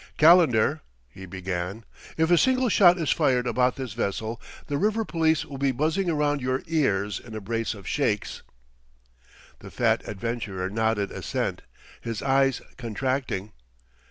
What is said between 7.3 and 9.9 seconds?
a brace of shakes." The